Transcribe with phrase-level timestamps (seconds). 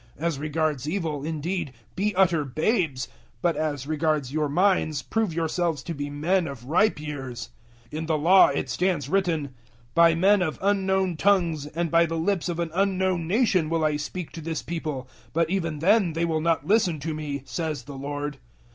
[0.17, 3.07] As regards evil, indeed, be utter babes,
[3.43, 7.49] but as regards your minds prove yourselves to be men of ripe years.
[7.91, 9.53] 014:021 In the Law it stands written,
[9.95, 13.95] "`By men of unknown tongues and by the lips of an unknown nation will I
[13.97, 17.93] speak to this People, but even then they will not listen to Me', says the
[17.93, 18.39] Lord."